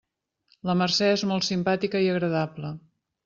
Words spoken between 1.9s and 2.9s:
i agradable.